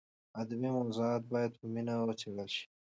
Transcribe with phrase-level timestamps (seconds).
[0.41, 2.65] ادبي موضوعات باید په مینه وڅېړل شي.